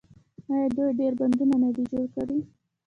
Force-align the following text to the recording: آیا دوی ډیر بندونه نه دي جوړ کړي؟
آیا 0.51 0.67
دوی 0.75 0.89
ډیر 0.99 1.13
بندونه 1.19 1.55
نه 1.63 1.69
دي 1.75 1.83
جوړ 1.91 2.05
کړي؟ 2.15 2.39